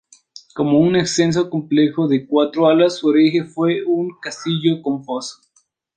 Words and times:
Como 0.55 0.79
un 0.79 0.95
extenso 0.95 1.47
complejo 1.47 2.07
de 2.07 2.25
cuatro 2.25 2.65
alas, 2.67 2.97
su 2.97 3.07
origen 3.09 3.47
fue 3.47 3.83
un 3.85 4.17
castillo 4.19 4.81
con 4.81 5.03
foso. 5.05 5.39